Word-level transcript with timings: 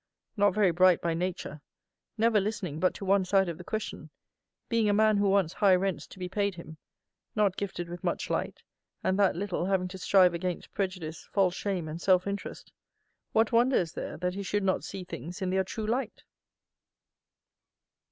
Not 0.35 0.55
very 0.55 0.71
bright 0.71 0.99
by 0.99 1.13
nature; 1.13 1.61
never 2.17 2.39
listening 2.39 2.79
but 2.79 2.95
to 2.95 3.05
one 3.05 3.23
side 3.23 3.47
of 3.47 3.59
the 3.59 3.63
question; 3.63 4.09
being 4.67 4.89
a 4.89 4.93
man 4.95 5.17
who 5.17 5.29
wants 5.29 5.53
high 5.53 5.75
rents 5.75 6.07
to 6.07 6.17
be 6.17 6.27
paid 6.27 6.55
him; 6.55 6.77
not 7.35 7.55
gifted 7.55 7.87
with 7.87 8.03
much 8.03 8.27
light, 8.27 8.63
and 9.03 9.19
that 9.19 9.35
little 9.35 9.67
having 9.67 9.87
to 9.89 9.99
strive 9.99 10.33
against 10.33 10.71
prejudice, 10.73 11.29
false 11.31 11.53
shame, 11.53 11.87
and 11.87 12.01
self 12.01 12.25
interest, 12.25 12.71
what 13.31 13.51
wonder 13.51 13.75
is 13.75 13.93
there 13.93 14.17
that 14.17 14.33
he 14.33 14.41
should 14.41 14.63
not 14.63 14.83
see 14.83 15.03
things 15.03 15.39
in 15.39 15.51
their 15.51 15.63
true 15.63 15.85
light? 15.85 16.23